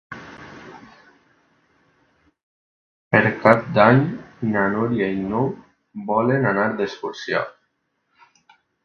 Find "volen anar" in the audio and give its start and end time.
6.09-6.65